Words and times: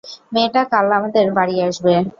মেয়েটা 0.33 0.61
কাল 0.71 0.87
আমাদের 0.97 1.25
বাড়ি 1.37 1.55
আসবে। 1.67 1.93